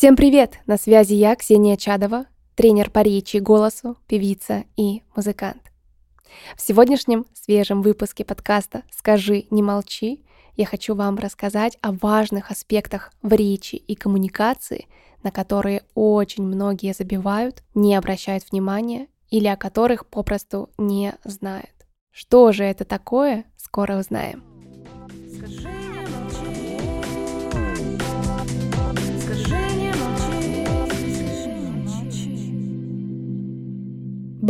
Всем 0.00 0.16
привет! 0.16 0.60
На 0.64 0.78
связи 0.78 1.12
я, 1.12 1.36
Ксения 1.36 1.76
Чадова, 1.76 2.24
тренер 2.54 2.88
по 2.88 3.00
речи 3.00 3.36
и 3.36 3.40
голосу, 3.40 3.98
певица 4.06 4.64
и 4.74 5.02
музыкант. 5.14 5.60
В 6.56 6.62
сегодняшнем 6.62 7.26
свежем 7.34 7.82
выпуске 7.82 8.24
подкаста 8.24 8.82
«Скажи, 8.90 9.44
не 9.50 9.62
молчи» 9.62 10.24
я 10.56 10.64
хочу 10.64 10.94
вам 10.94 11.18
рассказать 11.18 11.76
о 11.82 11.92
важных 11.92 12.50
аспектах 12.50 13.12
в 13.20 13.30
речи 13.34 13.76
и 13.76 13.94
коммуникации, 13.94 14.86
на 15.22 15.30
которые 15.30 15.82
очень 15.94 16.44
многие 16.44 16.94
забивают, 16.94 17.62
не 17.74 17.94
обращают 17.94 18.50
внимания 18.50 19.08
или 19.28 19.48
о 19.48 19.58
которых 19.58 20.06
попросту 20.06 20.70
не 20.78 21.12
знают. 21.24 21.74
Что 22.10 22.52
же 22.52 22.64
это 22.64 22.86
такое, 22.86 23.44
скоро 23.58 23.98
узнаем. 23.98 24.49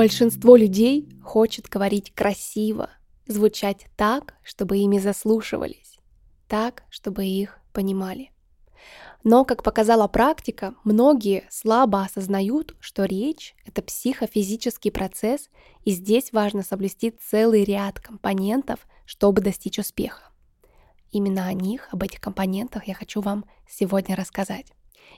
Большинство 0.00 0.56
людей 0.56 1.10
хочет 1.22 1.68
говорить 1.68 2.14
красиво, 2.14 2.88
звучать 3.26 3.84
так, 3.98 4.32
чтобы 4.42 4.78
ими 4.78 4.98
заслушивались, 4.98 5.98
так, 6.48 6.84
чтобы 6.88 7.26
их 7.26 7.58
понимали. 7.74 8.30
Но, 9.24 9.44
как 9.44 9.62
показала 9.62 10.08
практика, 10.08 10.74
многие 10.84 11.44
слабо 11.50 12.00
осознают, 12.00 12.76
что 12.80 13.04
речь— 13.04 13.54
это 13.66 13.82
психофизический 13.82 14.90
процесс, 14.90 15.50
и 15.84 15.90
здесь 15.90 16.32
важно 16.32 16.62
соблюсти 16.62 17.10
целый 17.10 17.64
ряд 17.64 18.00
компонентов, 18.00 18.88
чтобы 19.04 19.42
достичь 19.42 19.78
успеха. 19.78 20.32
Именно 21.12 21.46
о 21.46 21.52
них, 21.52 21.88
об 21.92 22.02
этих 22.02 22.22
компонентах 22.22 22.88
я 22.88 22.94
хочу 22.94 23.20
вам 23.20 23.44
сегодня 23.68 24.16
рассказать. 24.16 24.72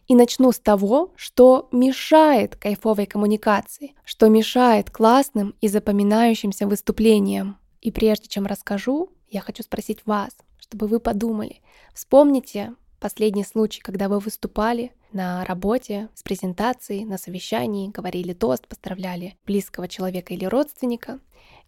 И 0.09 0.14
начну 0.14 0.52
с 0.52 0.59
того, 0.59 1.12
что 1.16 1.68
мешает 1.72 2.56
кайфовой 2.56 3.06
коммуникации, 3.06 3.95
что 4.04 4.29
мешает 4.29 4.90
классным 4.90 5.54
и 5.60 5.68
запоминающимся 5.68 6.66
выступлениям. 6.66 7.59
И 7.80 7.90
прежде 7.90 8.29
чем 8.29 8.46
расскажу, 8.46 9.10
я 9.30 9.40
хочу 9.40 9.62
спросить 9.62 10.01
вас, 10.04 10.30
чтобы 10.59 10.87
вы 10.87 11.01
подумали. 11.01 11.60
Вспомните 11.95 12.74
последний 13.01 13.45
случай, 13.45 13.80
когда 13.80 14.09
вы 14.09 14.18
выступали 14.18 14.92
на 15.12 15.45
работе, 15.45 16.09
с 16.14 16.23
презентацией, 16.23 17.04
на 17.04 17.18
совещании, 17.18 17.90
говорили 17.90 18.32
тост, 18.32 18.66
поздравляли 18.66 19.37
близкого 19.45 19.88
человека 19.88 20.35
или 20.35 20.45
родственника. 20.45 21.20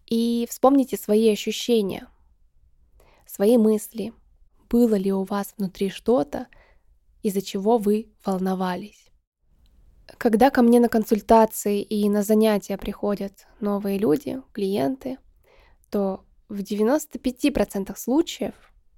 И 0.07 0.47
вспомните 0.49 0.97
свои 0.97 1.31
ощущения, 1.31 2.07
свои 3.25 3.57
мысли. 3.57 4.13
Было 4.69 4.95
ли 4.95 5.11
у 5.11 5.23
вас 5.23 5.53
внутри 5.57 5.89
что-то, 5.89 6.47
из-за 7.25 7.41
чего 7.41 7.79
вы 7.79 8.11
волновались. 8.23 9.09
Когда 10.19 10.51
ко 10.51 10.61
мне 10.61 10.79
на 10.79 10.89
консультации 10.89 11.81
и 11.81 12.07
на 12.07 12.21
занятия 12.21 12.77
приходят 12.77 13.47
новые 13.59 13.97
люди, 13.97 14.43
клиенты, 14.53 15.17
то 15.89 16.23
в 16.49 16.59
95% 16.59 17.97
случаев 17.97 18.53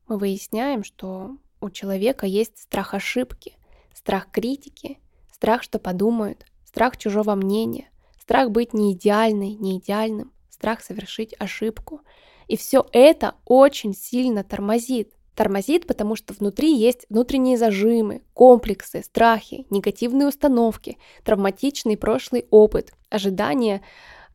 мы 0.09 0.17
выясняем, 0.17 0.83
что 0.83 1.37
у 1.61 1.69
человека 1.69 2.25
есть 2.25 2.57
страх 2.57 2.93
ошибки, 2.93 3.55
страх 3.93 4.29
критики, 4.29 4.99
страх, 5.31 5.63
что 5.63 5.79
подумают, 5.79 6.45
страх 6.65 6.97
чужого 6.97 7.33
мнения, 7.33 7.89
страх 8.19 8.51
быть 8.51 8.73
не 8.73 8.91
идеальной, 8.91 9.53
не 9.53 9.77
идеальным, 9.79 10.33
страх 10.49 10.83
совершить 10.83 11.33
ошибку. 11.39 12.01
И 12.47 12.57
все 12.57 12.85
это 12.91 13.35
очень 13.45 13.95
сильно 13.95 14.43
тормозит 14.43 15.13
Тормозит, 15.37 15.85
потому 15.85 16.15
что 16.15 16.33
внутри 16.33 16.73
есть 16.75 17.05
внутренние 17.11 17.59
зажимы, 17.59 18.23
комплексы, 18.33 19.03
страхи, 19.03 19.67
негативные 19.69 20.27
установки, 20.27 20.97
травматичный 21.23 21.95
прошлый 21.95 22.47
опыт, 22.49 22.91
ожидания 23.11 23.83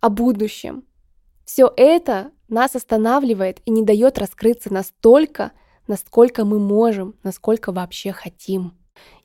о 0.00 0.10
будущем. 0.10 0.84
Все 1.44 1.72
это 1.76 2.30
нас 2.46 2.76
останавливает 2.76 3.58
и 3.64 3.72
не 3.72 3.82
дает 3.82 4.16
раскрыться 4.16 4.72
настолько, 4.72 5.50
насколько 5.88 6.44
мы 6.44 6.60
можем, 6.60 7.16
насколько 7.24 7.72
вообще 7.72 8.12
хотим. 8.12 8.72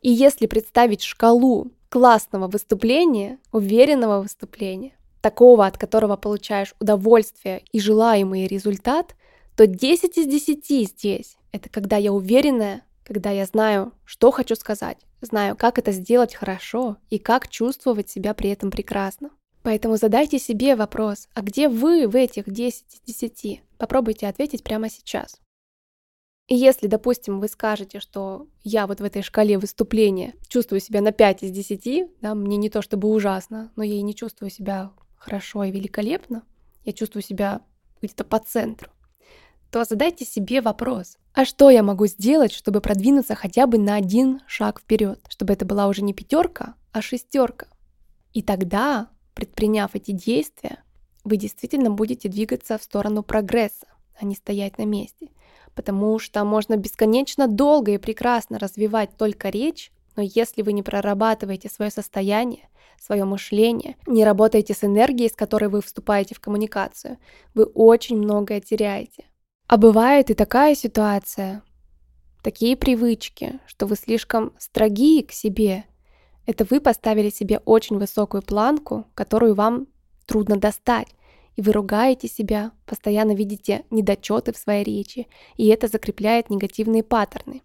И 0.02 0.10
если 0.10 0.48
представить 0.48 1.04
шкалу 1.04 1.74
классного 1.90 2.48
выступления, 2.48 3.38
уверенного 3.52 4.24
выступления, 4.24 4.98
такого, 5.22 5.68
от 5.68 5.78
которого 5.78 6.16
получаешь 6.16 6.74
удовольствие 6.80 7.62
и 7.72 7.80
желаемый 7.80 8.48
результат, 8.48 9.16
то 9.56 9.68
10 9.68 10.18
из 10.18 10.26
10 10.26 10.88
здесь 10.90 11.38
это 11.58 11.70
когда 11.70 11.98
я 11.98 12.14
уверенная, 12.14 12.84
когда 13.04 13.32
я 13.32 13.46
знаю, 13.46 13.94
что 14.06 14.32
хочу 14.32 14.56
сказать, 14.56 14.98
знаю, 15.22 15.56
как 15.56 15.78
это 15.78 15.92
сделать 15.92 16.36
хорошо 16.36 16.98
и 17.10 17.20
как 17.20 17.50
чувствовать 17.50 18.10
себя 18.10 18.34
при 18.34 18.50
этом 18.50 18.72
прекрасно. 18.72 19.32
Поэтому 19.64 19.98
задайте 19.98 20.40
себе 20.40 20.76
вопрос, 20.76 21.28
а 21.34 21.42
где 21.42 21.68
вы 21.68 22.08
в 22.08 22.16
этих 22.16 22.50
10 22.50 23.02
из 23.06 23.16
10? 23.16 23.62
Попробуйте 23.78 24.28
ответить 24.28 24.64
прямо 24.64 24.90
сейчас. 24.90 25.42
И 26.48 26.56
если, 26.56 26.88
допустим, 26.88 27.42
вы 27.42 27.50
скажете, 27.50 28.00
что 28.00 28.48
я 28.64 28.88
вот 28.88 29.02
в 29.02 29.04
этой 29.04 29.22
шкале 29.22 29.58
выступления 29.58 30.36
чувствую 30.48 30.80
себя 30.80 31.02
на 31.02 31.12
5 31.12 31.44
из 31.44 31.52
10, 31.52 32.22
да, 32.22 32.36
мне 32.36 32.56
не 32.56 32.70
то 32.70 32.82
чтобы 32.82 33.10
ужасно, 33.10 33.72
но 33.76 33.84
я 33.84 33.96
и 33.96 34.02
не 34.02 34.16
чувствую 34.16 34.50
себя 34.50 34.94
хорошо 35.18 35.66
и 35.66 35.72
великолепно, 35.72 36.44
я 36.86 36.94
чувствую 36.94 37.24
себя 37.24 37.62
где-то 38.02 38.24
по 38.24 38.40
центру, 38.40 38.90
то 39.78 39.84
задайте 39.84 40.26
себе 40.26 40.60
вопрос, 40.60 41.20
а 41.34 41.46
что 41.46 41.70
я 41.70 41.84
могу 41.84 42.08
сделать, 42.08 42.52
чтобы 42.52 42.82
продвинуться 42.82 43.36
хотя 43.36 43.68
бы 43.68 43.78
на 43.78 43.94
один 43.94 44.42
шаг 44.48 44.80
вперед, 44.80 45.20
чтобы 45.30 45.54
это 45.54 45.66
была 45.66 45.86
уже 45.86 46.02
не 46.02 46.16
пятерка, 46.16 46.74
а 46.94 47.04
шестерка. 47.04 47.68
И 48.34 48.42
тогда, 48.42 49.10
предприняв 49.36 49.94
эти 49.94 50.10
действия, 50.10 50.84
вы 51.24 51.38
действительно 51.38 51.92
будете 51.92 52.28
двигаться 52.28 52.80
в 52.80 52.84
сторону 52.84 53.22
прогресса, 53.22 53.86
а 54.20 54.26
не 54.26 54.34
стоять 54.34 54.80
на 54.80 54.86
месте. 54.86 55.30
Потому 55.76 56.18
что 56.18 56.44
можно 56.44 56.76
бесконечно 56.76 57.48
долго 57.48 57.92
и 57.92 58.00
прекрасно 58.00 58.58
развивать 58.58 59.16
только 59.16 59.50
речь, 59.50 59.92
но 60.16 60.24
если 60.24 60.64
вы 60.64 60.74
не 60.74 60.82
прорабатываете 60.82 61.70
свое 61.70 61.92
состояние, 61.92 62.68
свое 63.00 63.26
мышление, 63.26 63.96
не 64.08 64.26
работаете 64.26 64.74
с 64.74 64.84
энергией, 64.84 65.30
с 65.30 65.36
которой 65.36 65.70
вы 65.70 65.84
вступаете 65.84 66.34
в 66.34 66.40
коммуникацию, 66.40 67.20
вы 67.54 67.66
очень 67.66 68.18
многое 68.18 68.60
теряете. 68.60 69.26
А 69.68 69.76
бывает 69.76 70.30
и 70.30 70.34
такая 70.34 70.76
ситуация, 70.76 71.62
такие 72.42 72.78
привычки, 72.78 73.60
что 73.66 73.86
вы 73.86 73.98
слишком 73.98 74.54
строги 74.58 75.22
к 75.24 75.34
себе. 75.34 75.84
Это 76.46 76.66
вы 76.70 76.80
поставили 76.80 77.30
себе 77.30 77.60
очень 77.66 77.98
высокую 77.98 78.44
планку, 78.44 79.08
которую 79.14 79.56
вам 79.56 79.88
трудно 80.26 80.56
достать. 80.56 81.10
И 81.58 81.62
вы 81.62 81.74
ругаете 81.74 82.30
себя, 82.30 82.72
постоянно 82.86 83.34
видите 83.36 83.84
недочеты 83.90 84.54
в 84.54 84.58
своей 84.58 84.86
речи, 84.86 85.28
и 85.58 85.68
это 85.68 85.90
закрепляет 85.90 86.50
негативные 86.50 87.04
паттерны. 87.04 87.62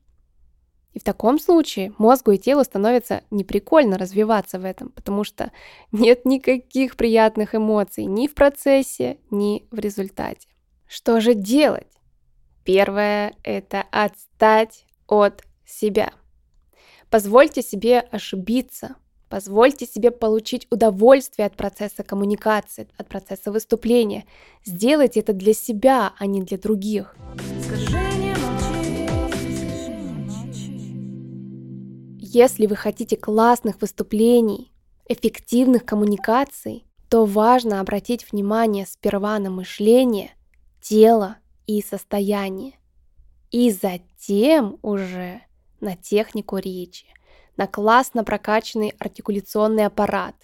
И 0.94 0.98
в 0.98 1.04
таком 1.04 1.38
случае 1.38 1.94
мозгу 1.98 2.32
и 2.32 2.38
телу 2.38 2.64
становится 2.64 3.22
неприкольно 3.30 3.96
развиваться 3.96 4.58
в 4.58 4.64
этом, 4.64 4.88
потому 4.88 5.22
что 5.22 5.52
нет 5.92 6.24
никаких 6.24 6.96
приятных 6.96 7.54
эмоций 7.54 8.06
ни 8.06 8.26
в 8.26 8.34
процессе, 8.34 9.18
ни 9.30 9.68
в 9.70 9.78
результате. 9.78 10.48
Что 10.94 11.20
же 11.20 11.32
делать? 11.32 11.86
Первое– 12.64 13.34
это 13.42 13.82
отстать 13.90 14.84
от 15.06 15.42
себя. 15.64 16.12
Позвольте 17.08 17.62
себе 17.62 18.00
ошибиться, 18.00 18.96
позвольте 19.30 19.86
себе 19.86 20.10
получить 20.10 20.66
удовольствие 20.70 21.46
от 21.46 21.56
процесса 21.56 22.02
коммуникации, 22.02 22.88
от 22.98 23.08
процесса 23.08 23.50
выступления. 23.50 24.26
Сделайте 24.66 25.20
это 25.20 25.32
для 25.32 25.54
себя, 25.54 26.12
а 26.18 26.26
не 26.26 26.42
для 26.42 26.58
других. 26.58 27.16
Если 32.18 32.66
вы 32.66 32.76
хотите 32.76 33.16
классных 33.16 33.80
выступлений, 33.80 34.70
эффективных 35.08 35.86
коммуникаций, 35.86 36.84
то 37.08 37.24
важно 37.24 37.80
обратить 37.80 38.30
внимание 38.30 38.84
сперва 38.84 39.38
на 39.38 39.48
мышление, 39.48 40.32
тело 40.82 41.36
и 41.66 41.80
состояние. 41.80 42.74
И 43.50 43.70
затем 43.70 44.78
уже 44.82 45.42
на 45.80 45.96
технику 45.96 46.58
речи, 46.58 47.06
на 47.56 47.66
классно 47.66 48.24
прокачанный 48.24 48.94
артикуляционный 48.98 49.86
аппарат, 49.86 50.34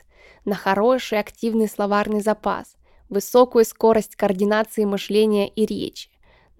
на 0.44 0.54
хороший 0.54 1.18
активный 1.18 1.68
словарный 1.68 2.20
запас, 2.20 2.76
высокую 3.08 3.64
скорость 3.64 4.16
координации 4.16 4.84
мышления 4.84 5.48
и 5.48 5.66
речи, 5.66 6.10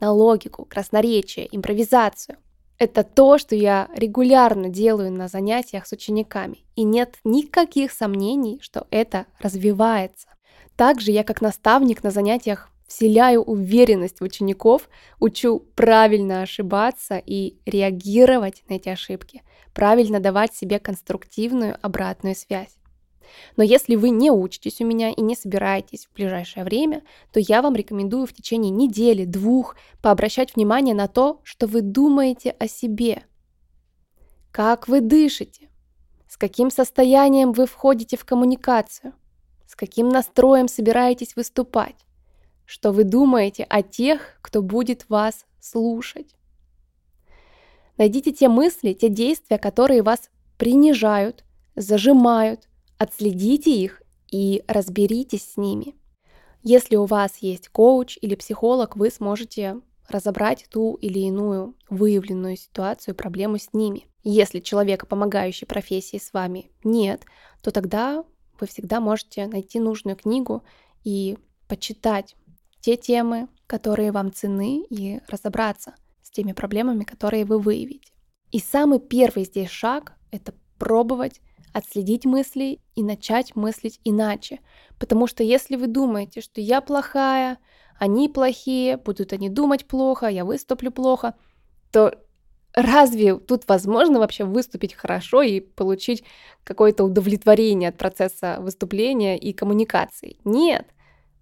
на 0.00 0.12
логику, 0.12 0.64
красноречие, 0.64 1.48
импровизацию. 1.54 2.38
Это 2.78 3.02
то, 3.02 3.38
что 3.38 3.56
я 3.56 3.88
регулярно 3.94 4.68
делаю 4.68 5.12
на 5.12 5.28
занятиях 5.28 5.86
с 5.86 5.92
учениками, 5.92 6.64
и 6.76 6.84
нет 6.84 7.16
никаких 7.24 7.92
сомнений, 7.92 8.58
что 8.62 8.86
это 8.90 9.26
развивается. 9.40 10.28
Также 10.76 11.10
я 11.10 11.24
как 11.24 11.40
наставник 11.40 12.04
на 12.04 12.10
занятиях 12.10 12.70
вселяю 12.88 13.42
уверенность 13.42 14.18
в 14.18 14.24
учеников, 14.24 14.88
учу 15.20 15.60
правильно 15.76 16.42
ошибаться 16.42 17.22
и 17.24 17.58
реагировать 17.66 18.64
на 18.68 18.74
эти 18.74 18.88
ошибки, 18.88 19.42
правильно 19.72 20.18
давать 20.18 20.54
себе 20.54 20.80
конструктивную 20.80 21.76
обратную 21.82 22.34
связь. 22.34 22.74
Но 23.56 23.62
если 23.62 23.94
вы 23.94 24.08
не 24.08 24.30
учитесь 24.30 24.80
у 24.80 24.86
меня 24.86 25.10
и 25.10 25.20
не 25.20 25.36
собираетесь 25.36 26.06
в 26.06 26.14
ближайшее 26.14 26.64
время, 26.64 27.02
то 27.30 27.38
я 27.38 27.60
вам 27.60 27.76
рекомендую 27.76 28.26
в 28.26 28.32
течение 28.32 28.70
недели, 28.70 29.26
двух 29.26 29.76
пообращать 30.02 30.56
внимание 30.56 30.94
на 30.94 31.08
то, 31.08 31.40
что 31.44 31.66
вы 31.66 31.82
думаете 31.82 32.56
о 32.58 32.66
себе. 32.66 33.24
Как 34.50 34.88
вы 34.88 35.02
дышите? 35.02 35.68
С 36.26 36.38
каким 36.38 36.70
состоянием 36.70 37.52
вы 37.52 37.66
входите 37.66 38.16
в 38.16 38.24
коммуникацию? 38.24 39.12
С 39.66 39.76
каким 39.76 40.08
настроем 40.08 40.68
собираетесь 40.68 41.36
выступать? 41.36 42.07
Что 42.70 42.92
вы 42.92 43.04
думаете 43.04 43.64
о 43.64 43.82
тех, 43.82 44.38
кто 44.42 44.60
будет 44.60 45.08
вас 45.08 45.46
слушать? 45.58 46.36
Найдите 47.96 48.30
те 48.30 48.48
мысли, 48.48 48.92
те 48.92 49.08
действия, 49.08 49.56
которые 49.56 50.02
вас 50.02 50.28
принижают, 50.58 51.44
зажимают, 51.74 52.68
Отследите 52.98 53.70
их 53.70 54.02
и 54.28 54.64
разберитесь 54.66 55.52
с 55.52 55.56
ними. 55.56 55.94
Если 56.64 56.96
у 56.96 57.04
вас 57.04 57.38
есть 57.38 57.68
коуч 57.68 58.18
или 58.20 58.34
психолог, 58.34 58.96
вы 58.96 59.10
сможете 59.10 59.80
разобрать 60.08 60.66
ту 60.68 60.94
или 60.94 61.20
иную 61.20 61.76
выявленную 61.88 62.56
ситуацию, 62.56 63.14
проблему 63.14 63.58
с 63.58 63.72
ними. 63.72 64.08
Если 64.24 64.58
человека, 64.58 65.06
помогающей 65.06 65.66
профессии 65.66 66.18
с 66.18 66.32
вами 66.32 66.72
нет, 66.82 67.22
то 67.62 67.70
тогда 67.70 68.24
вы 68.58 68.66
всегда 68.66 69.00
можете 69.00 69.46
найти 69.46 69.78
нужную 69.78 70.16
книгу 70.16 70.64
и 71.04 71.38
почитать 71.68 72.34
те 72.80 72.96
темы, 72.96 73.48
которые 73.66 74.12
вам 74.12 74.32
цены, 74.32 74.84
и 74.88 75.20
разобраться 75.28 75.94
с 76.22 76.30
теми 76.30 76.52
проблемами, 76.52 77.04
которые 77.04 77.44
вы 77.44 77.58
выявите. 77.58 78.12
И 78.50 78.58
самый 78.58 78.98
первый 78.98 79.44
здесь 79.44 79.70
шаг— 79.70 80.14
это 80.30 80.54
пробовать 80.78 81.40
отследить 81.72 82.24
мысли 82.24 82.80
и 82.94 83.02
начать 83.02 83.54
мыслить 83.54 84.00
иначе. 84.04 84.60
Потому 84.98 85.26
что 85.26 85.42
если 85.42 85.76
вы 85.76 85.86
думаете, 85.86 86.40
что 86.40 86.60
я 86.60 86.80
плохая, 86.80 87.58
они 87.98 88.28
плохие, 88.28 88.96
будут 88.96 89.32
они 89.32 89.48
думать 89.48 89.86
плохо, 89.86 90.26
я 90.28 90.44
выступлю 90.44 90.90
плохо, 90.90 91.34
то 91.92 92.14
разве 92.74 93.38
тут 93.38 93.64
возможно 93.68 94.18
вообще 94.18 94.44
выступить 94.44 94.94
хорошо 94.94 95.42
и 95.42 95.60
получить 95.60 96.24
какое-то 96.64 97.04
удовлетворение 97.04 97.90
от 97.90 97.98
процесса 97.98 98.58
выступления 98.60 99.38
и 99.38 99.52
коммуникации? 99.52 100.38
Нет. 100.44 100.86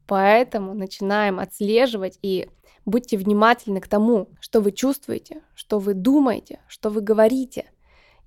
Поэтому 0.06 0.74
начинаем 0.74 1.38
отслеживать 1.38 2.18
и 2.22 2.48
будьте 2.84 3.16
внимательны 3.16 3.80
к 3.80 3.88
тому, 3.88 4.28
что 4.40 4.60
вы 4.60 4.72
чувствуете, 4.72 5.42
что 5.54 5.78
вы 5.78 5.94
думаете, 5.94 6.60
что 6.68 6.90
вы 6.90 7.00
говорите– 7.00 7.70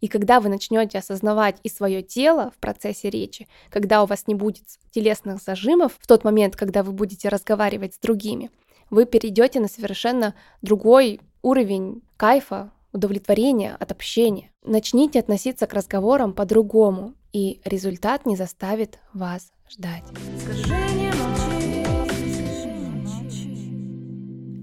и 0.02 0.08
когда 0.08 0.40
вы 0.40 0.50
начнете 0.50 0.98
осознавать 0.98 1.58
и 1.64 1.70
свое 1.70 2.02
тело 2.02 2.52
в 2.56 2.60
процессе 2.60 3.10
речи, 3.10 3.48
когда 3.70 4.04
у 4.04 4.06
вас 4.06 4.28
не 4.28 4.36
будет 4.36 4.64
телесных 4.92 5.42
зажимов, 5.42 5.94
в 6.00 6.08
тот 6.08 6.24
момент, 6.24 6.56
когда 6.56 6.84
вы 6.84 6.92
будете 6.92 7.30
разговаривать 7.30 7.96
с 7.96 8.00
другими, 8.00 8.50
вы 8.90 9.06
перейдете 9.06 9.60
на 9.60 9.68
совершенно 9.68 10.36
другой 10.62 11.20
уровень 11.42 12.02
кайфа, 12.18 12.72
удовлетворения 12.92 13.76
от 13.80 13.92
общения. 13.92 14.52
Начните 14.64 15.20
относиться 15.20 15.68
к 15.68 15.74
разговорам 15.74 16.34
по-другому, 16.34 17.14
и 17.32 17.62
результат 17.64 18.26
не 18.26 18.36
заставит 18.36 18.98
вас 19.14 19.52
ждать. 19.70 20.04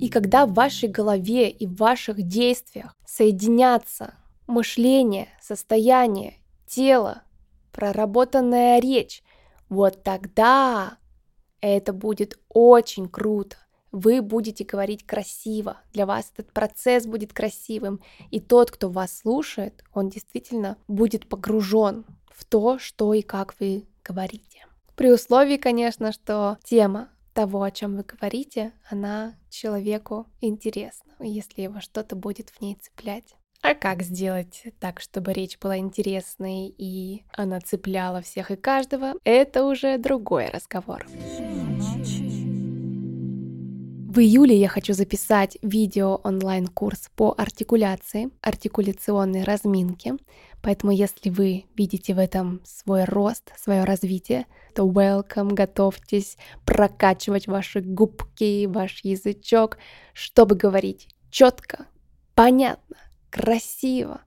И 0.06 0.08
когда 0.08 0.46
в 0.46 0.54
вашей 0.54 0.88
голове 0.88 1.50
и 1.50 1.66
в 1.66 1.78
ваших 1.78 2.22
действиях 2.22 2.94
соединятся 3.04 4.14
мышление, 4.46 5.26
состояние, 5.42 6.34
тело, 6.64 7.22
проработанная 7.72 8.78
речь, 8.78 9.24
вот 9.68 10.04
тогда 10.04 10.98
это 11.60 11.92
будет 11.92 12.38
очень 12.48 13.08
круто. 13.08 13.56
Вы 13.90 14.22
будете 14.22 14.62
говорить 14.62 15.04
красиво, 15.04 15.78
для 15.92 16.06
вас 16.06 16.30
этот 16.32 16.52
процесс 16.52 17.04
будет 17.04 17.32
красивым, 17.32 18.00
и 18.30 18.38
тот, 18.38 18.70
кто 18.70 18.88
вас 18.88 19.18
слушает, 19.18 19.82
он 19.92 20.08
действительно 20.08 20.76
будет 20.86 21.28
погружен 21.28 22.06
в 22.28 22.44
то, 22.44 22.78
что 22.78 23.12
и 23.12 23.22
как 23.22 23.58
вы 23.58 23.88
говорите. 24.04 24.66
При 24.94 25.10
условии, 25.10 25.56
конечно, 25.56 26.12
что 26.12 26.58
тема 26.62 27.08
того, 27.36 27.62
о 27.62 27.70
чем 27.70 27.96
вы 27.96 28.02
говорите, 28.02 28.72
она 28.90 29.34
человеку 29.50 30.26
интересна, 30.40 31.12
если 31.20 31.60
его 31.60 31.80
что-то 31.80 32.16
будет 32.16 32.48
в 32.48 32.62
ней 32.62 32.76
цеплять. 32.80 33.36
А 33.60 33.74
как 33.74 34.02
сделать 34.02 34.64
так, 34.80 35.00
чтобы 35.00 35.34
речь 35.34 35.58
была 35.58 35.76
интересной 35.76 36.74
и 36.78 37.24
она 37.32 37.60
цепляла 37.60 38.22
всех 38.22 38.50
и 38.50 38.56
каждого, 38.56 39.14
это 39.24 39.64
уже 39.64 39.98
другой 39.98 40.48
разговор. 40.48 41.06
В 44.16 44.18
июле 44.18 44.56
я 44.56 44.68
хочу 44.68 44.94
записать 44.94 45.58
видео 45.60 46.22
онлайн-курс 46.24 47.10
по 47.16 47.34
артикуляции, 47.36 48.30
артикуляционной 48.40 49.44
разминке. 49.44 50.14
Поэтому 50.62 50.90
если 50.90 51.28
вы 51.28 51.66
видите 51.76 52.14
в 52.14 52.18
этом 52.18 52.62
свой 52.64 53.04
рост, 53.04 53.52
свое 53.58 53.84
развитие, 53.84 54.46
то 54.74 54.88
welcome, 54.88 55.52
готовьтесь 55.52 56.38
прокачивать 56.64 57.46
ваши 57.46 57.82
губки, 57.82 58.64
ваш 58.64 59.04
язычок, 59.04 59.76
чтобы 60.14 60.54
говорить 60.54 61.08
четко, 61.30 61.84
понятно, 62.34 62.96
красиво 63.28 64.22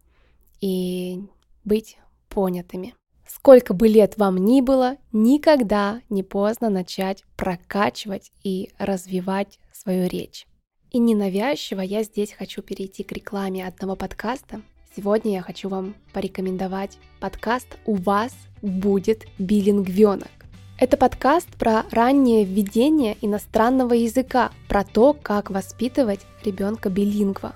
и 0.61 1.23
быть 1.65 1.97
понятыми. 2.29 2.93
Сколько 3.25 3.73
бы 3.73 3.87
лет 3.87 4.17
вам 4.17 4.37
ни 4.37 4.61
было, 4.61 4.97
никогда 5.11 6.01
не 6.09 6.21
поздно 6.21 6.69
начать 6.69 7.23
прокачивать 7.35 8.31
и 8.43 8.71
развивать 8.77 9.59
свою 9.79 10.07
речь. 10.07 10.45
И 10.91 10.99
ненавязчиво 10.99 11.81
я 11.81 12.03
здесь 12.03 12.33
хочу 12.33 12.61
перейти 12.61 13.03
к 13.03 13.11
рекламе 13.11 13.65
одного 13.65 13.95
подкаста. 13.95 14.61
Сегодня 14.95 15.33
я 15.33 15.41
хочу 15.41 15.69
вам 15.69 15.95
порекомендовать 16.13 16.97
подкаст 17.19 17.77
«У 17.85 17.93
вас 17.95 18.35
будет 18.61 19.25
билингвенок». 19.37 20.31
Это 20.77 20.97
подкаст 20.97 21.47
про 21.57 21.83
раннее 21.91 22.43
введение 22.43 23.17
иностранного 23.21 23.93
языка, 23.93 24.51
про 24.67 24.83
то, 24.83 25.13
как 25.13 25.49
воспитывать 25.49 26.21
ребенка 26.43 26.89
билингва. 26.89 27.53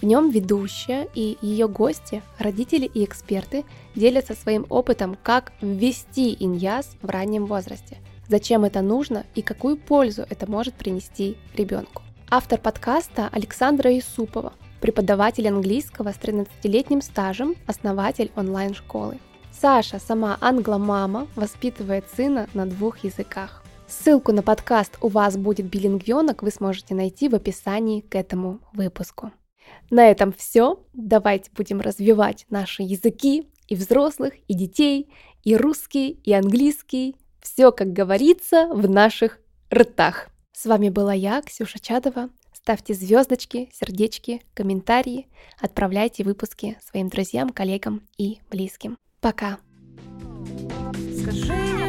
В 0.00 0.04
нем 0.04 0.30
ведущая 0.30 1.08
и 1.14 1.38
ее 1.40 1.68
гости, 1.68 2.22
родители 2.38 2.86
и 2.86 3.04
эксперты 3.04 3.64
делятся 3.94 4.34
своим 4.34 4.66
опытом, 4.68 5.16
как 5.22 5.52
ввести 5.60 6.36
иньяс 6.40 6.96
в 7.02 7.08
раннем 7.08 7.46
возрасте, 7.46 7.98
зачем 8.32 8.64
это 8.64 8.80
нужно 8.80 9.26
и 9.34 9.42
какую 9.42 9.76
пользу 9.76 10.24
это 10.30 10.50
может 10.50 10.72
принести 10.72 11.36
ребенку. 11.54 12.00
Автор 12.30 12.58
подкаста 12.58 13.28
Александра 13.30 13.90
Исупова, 13.98 14.54
преподаватель 14.80 15.46
английского 15.46 16.12
с 16.12 16.16
13-летним 16.16 17.02
стажем, 17.02 17.56
основатель 17.66 18.32
онлайн-школы. 18.34 19.18
Саша, 19.52 19.98
сама 19.98 20.38
англомама, 20.40 21.28
воспитывает 21.36 22.06
сына 22.16 22.48
на 22.54 22.64
двух 22.64 23.04
языках. 23.04 23.62
Ссылку 23.86 24.32
на 24.32 24.42
подкаст 24.42 24.96
«У 25.02 25.08
вас 25.08 25.36
будет 25.36 25.66
билингвенок» 25.66 26.42
вы 26.42 26.50
сможете 26.50 26.94
найти 26.94 27.28
в 27.28 27.34
описании 27.34 28.00
к 28.00 28.14
этому 28.14 28.60
выпуску. 28.72 29.30
На 29.90 30.10
этом 30.10 30.32
все. 30.32 30.82
Давайте 30.94 31.50
будем 31.54 31.82
развивать 31.82 32.46
наши 32.48 32.82
языки 32.82 33.46
и 33.68 33.76
взрослых, 33.76 34.32
и 34.48 34.54
детей, 34.54 35.12
и 35.44 35.54
русский, 35.54 36.12
и 36.24 36.32
английский. 36.32 37.16
Все, 37.42 37.72
как 37.72 37.92
говорится, 37.92 38.68
в 38.72 38.88
наших 38.88 39.40
ртах. 39.72 40.28
С 40.52 40.64
вами 40.64 40.88
была 40.88 41.12
я, 41.12 41.42
Ксюша 41.42 41.80
Чадова. 41.80 42.30
Ставьте 42.52 42.94
звездочки, 42.94 43.68
сердечки, 43.72 44.42
комментарии, 44.54 45.26
отправляйте 45.58 46.22
выпуски 46.22 46.78
своим 46.88 47.08
друзьям, 47.08 47.50
коллегам 47.50 48.06
и 48.16 48.38
близким. 48.50 48.96
Пока! 49.20 49.58
Скажи 51.20 51.81